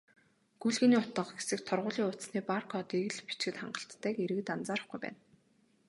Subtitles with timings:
[0.61, 5.19] "Гүйлгээний утга" хэсэгт торгуулийн хуудасны бар кодыг л бичихэд хангалттайг иргэд анзаарахгүй байна.